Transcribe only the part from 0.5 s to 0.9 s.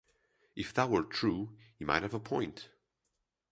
If that